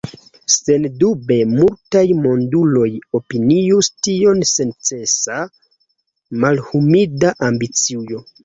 Sendube 0.51 1.35
multaj 1.49 2.01
monduloj 2.21 2.87
opinius 3.21 3.91
tion 4.07 4.43
sensenca, 4.55 5.39
malhumila 6.47 7.37
ambicio. 7.51 8.29